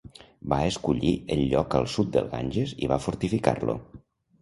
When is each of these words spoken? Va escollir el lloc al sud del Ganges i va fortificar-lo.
Va 0.53 0.57
escollir 0.69 1.11
el 1.35 1.43
lloc 1.53 1.77
al 1.81 1.87
sud 1.99 2.11
del 2.17 2.33
Ganges 2.35 2.77
i 2.87 2.93
va 2.97 3.01
fortificar-lo. 3.09 3.81